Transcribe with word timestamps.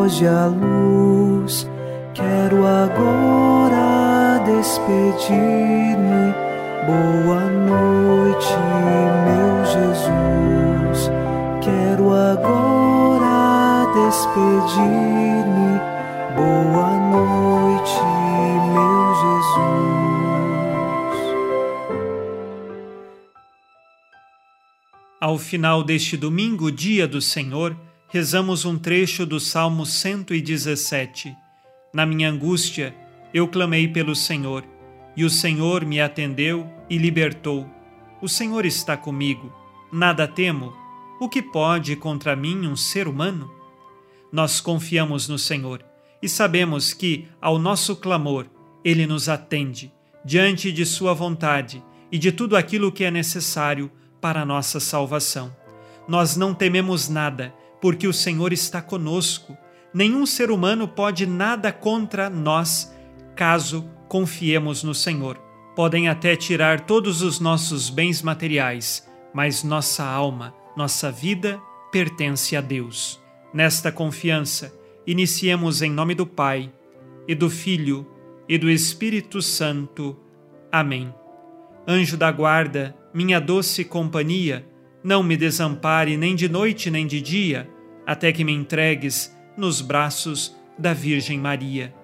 Foge 0.00 0.26
a 0.26 0.46
luz. 0.46 1.68
Quero 2.14 2.66
agora 2.66 4.42
despedir-me. 4.46 6.32
Boa 6.86 7.44
noite, 7.44 8.56
meu 9.26 9.62
Jesus. 9.66 11.10
Quero 11.60 12.14
agora 12.14 13.84
despedir-me. 13.92 15.78
Boa 16.34 16.92
noite, 17.10 18.00
meu 18.72 19.04
Jesus. 19.20 19.60
Ao 25.20 25.36
final 25.36 25.84
deste 25.84 26.16
domingo, 26.16 26.72
dia 26.72 27.06
do 27.06 27.20
Senhor, 27.20 27.76
rezamos 28.10 28.64
um 28.64 28.76
trecho 28.76 29.24
do 29.24 29.38
Salmo 29.38 29.86
117. 29.86 31.36
Na 31.94 32.04
minha 32.04 32.28
angústia, 32.28 32.92
eu 33.32 33.46
clamei 33.46 33.86
pelo 33.86 34.16
Senhor, 34.16 34.64
e 35.16 35.24
o 35.24 35.30
Senhor 35.30 35.84
me 35.84 36.00
atendeu 36.00 36.68
e 36.88 36.98
libertou. 36.98 37.70
O 38.20 38.28
Senhor 38.28 38.66
está 38.66 38.96
comigo, 38.96 39.54
nada 39.92 40.26
temo. 40.26 40.72
O 41.20 41.28
que 41.28 41.40
pode 41.40 41.94
contra 41.94 42.34
mim 42.34 42.66
um 42.66 42.74
ser 42.74 43.06
humano? 43.06 43.48
Nós 44.32 44.60
confiamos 44.60 45.28
no 45.28 45.38
Senhor 45.38 45.84
e 46.20 46.28
sabemos 46.28 46.92
que, 46.92 47.28
ao 47.40 47.60
nosso 47.60 47.94
clamor, 47.94 48.46
Ele 48.84 49.06
nos 49.06 49.28
atende, 49.28 49.92
diante 50.24 50.72
de 50.72 50.84
Sua 50.84 51.14
vontade 51.14 51.80
e 52.10 52.18
de 52.18 52.32
tudo 52.32 52.56
aquilo 52.56 52.90
que 52.90 53.04
é 53.04 53.10
necessário 53.10 53.88
para 54.20 54.42
a 54.42 54.44
nossa 54.44 54.80
salvação. 54.80 55.54
Nós 56.08 56.36
não 56.36 56.52
tememos 56.52 57.08
nada, 57.08 57.54
porque 57.80 58.06
o 58.06 58.12
Senhor 58.12 58.52
está 58.52 58.82
conosco. 58.82 59.56
Nenhum 59.92 60.26
ser 60.26 60.50
humano 60.50 60.86
pode 60.86 61.26
nada 61.26 61.72
contra 61.72 62.30
nós, 62.30 62.94
caso 63.34 63.88
confiemos 64.08 64.82
no 64.82 64.94
Senhor. 64.94 65.36
Podem 65.74 66.08
até 66.08 66.36
tirar 66.36 66.80
todos 66.80 67.22
os 67.22 67.40
nossos 67.40 67.90
bens 67.90 68.22
materiais, 68.22 69.08
mas 69.32 69.62
nossa 69.62 70.04
alma, 70.04 70.54
nossa 70.76 71.10
vida 71.10 71.60
pertence 71.90 72.56
a 72.56 72.60
Deus. 72.60 73.20
Nesta 73.52 73.90
confiança, 73.90 74.72
iniciemos 75.06 75.82
em 75.82 75.90
nome 75.90 76.14
do 76.14 76.26
Pai, 76.26 76.72
e 77.26 77.34
do 77.34 77.48
Filho, 77.48 78.06
e 78.48 78.58
do 78.58 78.68
Espírito 78.68 79.40
Santo. 79.40 80.16
Amém. 80.70 81.14
Anjo 81.86 82.16
da 82.16 82.30
guarda, 82.30 82.96
minha 83.14 83.40
doce 83.40 83.84
companhia, 83.84 84.66
não 85.02 85.22
me 85.22 85.36
desampare 85.36 86.16
nem 86.16 86.34
de 86.34 86.48
noite 86.48 86.90
nem 86.90 87.06
de 87.06 87.20
dia, 87.20 87.68
até 88.06 88.32
que 88.32 88.44
me 88.44 88.52
entregues 88.52 89.34
nos 89.56 89.80
braços 89.80 90.54
da 90.78 90.92
Virgem 90.92 91.38
Maria. 91.38 91.94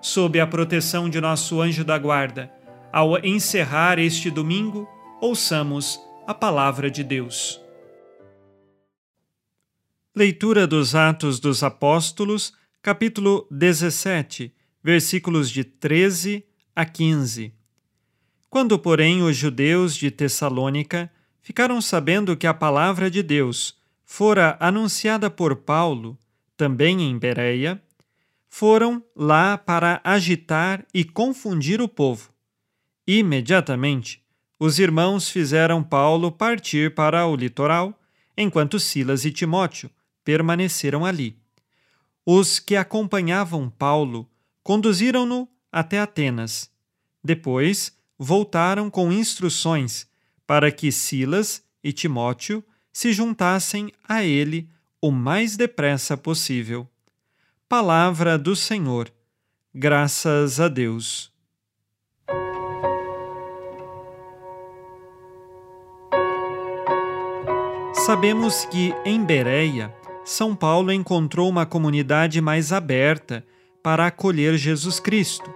Sob 0.00 0.38
a 0.38 0.46
proteção 0.46 1.08
de 1.08 1.20
nosso 1.20 1.60
anjo 1.60 1.84
da 1.84 1.98
guarda, 1.98 2.52
ao 2.92 3.18
encerrar 3.24 3.98
este 3.98 4.30
domingo, 4.30 4.88
ouçamos 5.20 6.00
a 6.26 6.34
palavra 6.34 6.90
de 6.90 7.02
Deus. 7.02 7.60
Leitura 10.14 10.66
dos 10.66 10.94
Atos 10.94 11.40
dos 11.40 11.62
Apóstolos, 11.62 12.52
capítulo 12.80 13.48
17, 13.50 14.54
versículos 14.82 15.50
de 15.50 15.64
13 15.64 16.44
a 16.76 16.84
15. 16.84 17.52
Quando, 18.48 18.78
porém, 18.78 19.22
os 19.22 19.36
judeus 19.36 19.96
de 19.96 20.10
Tessalônica 20.12 21.10
ficaram 21.44 21.78
sabendo 21.78 22.34
que 22.38 22.46
a 22.46 22.54
palavra 22.54 23.10
de 23.10 23.22
Deus 23.22 23.76
fora 24.02 24.56
anunciada 24.58 25.28
por 25.28 25.54
Paulo, 25.56 26.18
também 26.56 27.02
em 27.02 27.18
Bereia, 27.18 27.80
foram 28.48 29.04
lá 29.14 29.58
para 29.58 30.00
agitar 30.02 30.86
e 30.94 31.04
confundir 31.04 31.82
o 31.82 31.88
povo. 31.88 32.30
Imediatamente, 33.06 34.22
os 34.58 34.78
irmãos 34.78 35.28
fizeram 35.28 35.82
Paulo 35.82 36.32
partir 36.32 36.94
para 36.94 37.26
o 37.26 37.36
litoral, 37.36 38.00
enquanto 38.34 38.80
Silas 38.80 39.26
e 39.26 39.30
Timóteo 39.30 39.90
permaneceram 40.24 41.04
ali. 41.04 41.36
Os 42.24 42.58
que 42.58 42.74
acompanhavam 42.74 43.68
Paulo 43.68 44.26
conduziram-no 44.62 45.46
até 45.70 45.98
Atenas. 45.98 46.70
Depois 47.22 47.94
voltaram 48.18 48.88
com 48.88 49.12
instruções 49.12 50.06
para 50.46 50.70
que 50.70 50.92
Silas 50.92 51.62
e 51.82 51.92
Timóteo 51.92 52.64
se 52.92 53.12
juntassem 53.12 53.92
a 54.08 54.24
ele 54.24 54.68
o 55.00 55.10
mais 55.10 55.56
depressa 55.56 56.16
possível. 56.16 56.88
Palavra 57.68 58.38
do 58.38 58.54
Senhor. 58.54 59.12
Graças 59.74 60.60
a 60.60 60.68
Deus. 60.68 61.32
Sabemos 67.92 68.64
que 68.66 68.94
em 69.04 69.24
Bereia 69.24 69.92
são 70.24 70.54
Paulo 70.54 70.92
encontrou 70.92 71.48
uma 71.48 71.66
comunidade 71.66 72.40
mais 72.40 72.72
aberta 72.72 73.44
para 73.82 74.06
acolher 74.06 74.56
Jesus 74.56 75.00
Cristo, 75.00 75.52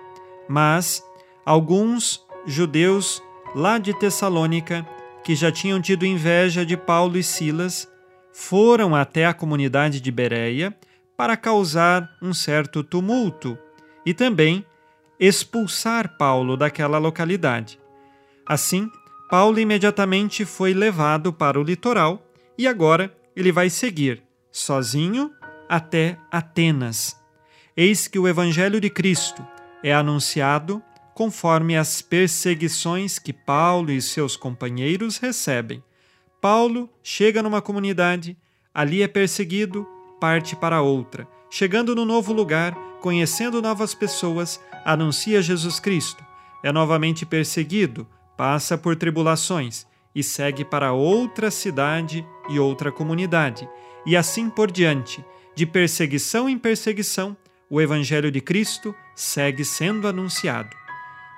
mas 0.48 1.02
alguns 1.44 2.24
judeus 2.46 3.22
lá 3.54 3.78
de 3.78 3.92
Tessalônica, 3.94 4.86
que 5.24 5.34
já 5.34 5.50
tinham 5.50 5.80
tido 5.80 6.06
inveja 6.06 6.64
de 6.64 6.76
Paulo 6.76 7.16
e 7.16 7.22
Silas, 7.22 7.88
foram 8.32 8.94
até 8.94 9.26
a 9.26 9.34
comunidade 9.34 10.00
de 10.00 10.10
Bereia 10.10 10.76
para 11.16 11.36
causar 11.36 12.08
um 12.22 12.32
certo 12.32 12.84
tumulto 12.84 13.58
e 14.06 14.14
também 14.14 14.64
expulsar 15.18 16.16
Paulo 16.16 16.56
daquela 16.56 16.98
localidade. 16.98 17.78
Assim, 18.46 18.88
Paulo 19.28 19.58
imediatamente 19.58 20.44
foi 20.44 20.72
levado 20.72 21.32
para 21.32 21.58
o 21.60 21.62
litoral 21.62 22.24
e 22.56 22.66
agora 22.66 23.12
ele 23.34 23.52
vai 23.52 23.68
seguir 23.68 24.22
sozinho 24.50 25.30
até 25.68 26.16
Atenas. 26.30 27.16
Eis 27.76 28.08
que 28.08 28.18
o 28.18 28.26
Evangelho 28.26 28.80
de 28.80 28.88
Cristo 28.88 29.46
é 29.82 29.92
anunciado 29.92 30.82
conforme 31.18 31.76
as 31.76 32.00
perseguições 32.00 33.18
que 33.18 33.32
Paulo 33.32 33.90
e 33.90 34.00
seus 34.00 34.36
companheiros 34.36 35.18
recebem. 35.18 35.82
Paulo 36.40 36.88
chega 37.02 37.42
numa 37.42 37.60
comunidade, 37.60 38.36
ali 38.72 39.02
é 39.02 39.08
perseguido, 39.08 39.84
parte 40.20 40.54
para 40.54 40.80
outra. 40.80 41.26
Chegando 41.50 41.92
no 41.92 42.04
novo 42.04 42.32
lugar, 42.32 42.72
conhecendo 43.00 43.60
novas 43.60 43.94
pessoas, 43.94 44.60
anuncia 44.84 45.42
Jesus 45.42 45.80
Cristo. 45.80 46.24
É 46.62 46.70
novamente 46.70 47.26
perseguido, 47.26 48.06
passa 48.36 48.78
por 48.78 48.94
tribulações 48.94 49.88
e 50.14 50.22
segue 50.22 50.64
para 50.64 50.92
outra 50.92 51.50
cidade 51.50 52.24
e 52.48 52.60
outra 52.60 52.92
comunidade 52.92 53.68
e 54.06 54.16
assim 54.16 54.48
por 54.48 54.70
diante, 54.70 55.24
de 55.56 55.66
perseguição 55.66 56.48
em 56.48 56.56
perseguição, 56.56 57.36
o 57.68 57.80
Evangelho 57.80 58.30
de 58.30 58.40
Cristo 58.40 58.94
segue 59.16 59.64
sendo 59.64 60.06
anunciado. 60.06 60.87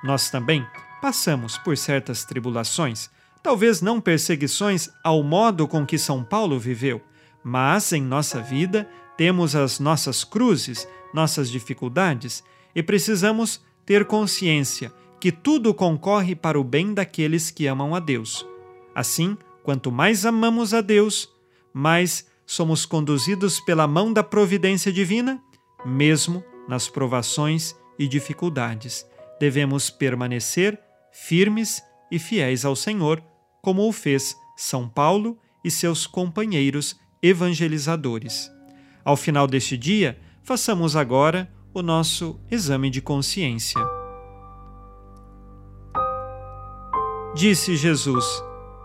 Nós 0.03 0.31
também 0.31 0.67
passamos 1.01 1.59
por 1.59 1.77
certas 1.77 2.25
tribulações, 2.25 3.11
talvez 3.43 3.81
não 3.81 4.01
perseguições 4.01 4.89
ao 5.03 5.23
modo 5.23 5.67
com 5.67 5.85
que 5.87 5.99
São 5.99 6.23
Paulo 6.23 6.59
viveu, 6.59 7.01
mas 7.43 7.93
em 7.93 8.03
nossa 8.03 8.41
vida 8.41 8.89
temos 9.17 9.55
as 9.55 9.79
nossas 9.79 10.25
cruzes, 10.25 10.87
nossas 11.13 11.51
dificuldades 11.51 12.43
e 12.75 12.83
precisamos 12.83 13.61
ter 13.85 14.05
consciência 14.07 14.93
que 15.19 15.31
tudo 15.31 15.75
concorre 15.75 16.35
para 16.35 16.59
o 16.59 16.65
bem 16.65 16.95
daqueles 16.95 17.51
que 17.51 17.67
amam 17.67 17.95
a 17.95 18.01
Deus. 18.01 18.47
Assim, 18.95 19.37
quanto 19.63 19.93
mais 19.93 20.25
amamos 20.25 20.73
a 20.73 20.81
Deus, 20.81 21.29
mais 21.73 22.27
somos 22.47 22.87
conduzidos 22.87 23.61
pela 23.61 23.87
mão 23.87 24.13
da 24.13 24.23
providência 24.23 24.91
divina, 24.91 25.41
mesmo 25.85 26.43
nas 26.67 26.89
provações 26.89 27.77
e 27.99 28.09
dificuldades. 28.09 29.07
Devemos 29.41 29.89
permanecer 29.89 30.79
firmes 31.11 31.83
e 32.11 32.19
fiéis 32.19 32.65
ao 32.67 32.77
Senhor, 32.77 33.23
como 33.63 33.89
o 33.89 33.93
fez 33.93 34.37
São 34.55 34.87
Paulo 34.87 35.39
e 35.65 35.71
seus 35.71 36.07
companheiros 36.07 37.01
evangelizadores. 37.23 38.53
Ao 39.03 39.17
final 39.17 39.47
deste 39.47 39.79
dia, 39.79 40.21
façamos 40.43 40.95
agora 40.95 41.51
o 41.73 41.81
nosso 41.81 42.39
exame 42.51 42.91
de 42.91 43.01
consciência. 43.01 43.81
Disse 47.35 47.77
Jesus: 47.77 48.25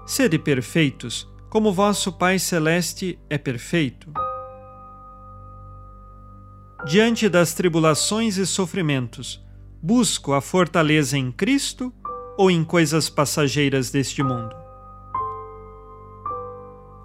Sede 0.06 0.40
perfeitos, 0.40 1.28
como 1.50 1.74
vosso 1.74 2.14
Pai 2.14 2.40
Celeste 2.40 3.20
é 3.30 3.38
perfeito. 3.38 4.14
Diante 6.86 7.28
das 7.28 7.54
tribulações 7.54 8.38
e 8.38 8.46
sofrimentos, 8.46 9.45
busco 9.86 10.34
a 10.34 10.42
fortaleza 10.42 11.16
em 11.16 11.32
Cristo 11.32 11.94
ou 12.40 12.50
em 12.50 12.64
coisas 12.64 13.08
passageiras 13.08 13.92
deste 13.92 14.24
mundo? 14.24 14.56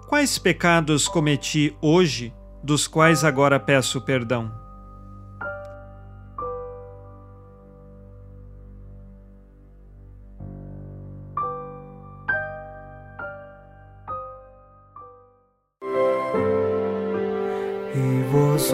Quais 0.07 0.39
pecados 0.39 1.07
cometi 1.07 1.77
hoje, 1.79 2.33
dos 2.63 2.87
quais 2.87 3.23
agora 3.23 3.59
peço 3.59 4.01
perdão? 4.01 4.51
E 17.93 18.23
vós, 18.31 18.73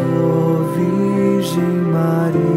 Virgem 0.77 1.81
Maria, 1.91 2.56